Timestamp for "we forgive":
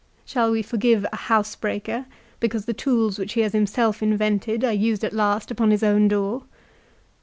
0.49-1.05